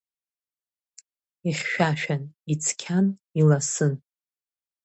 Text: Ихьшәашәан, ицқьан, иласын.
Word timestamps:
Ихьшәашәан, 1.49 2.23
ицқьан, 2.51 3.05
иласын. 3.39 3.93